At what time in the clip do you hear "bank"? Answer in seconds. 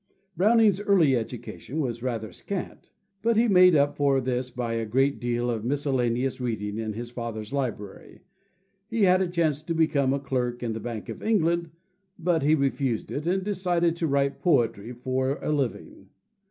10.79-11.07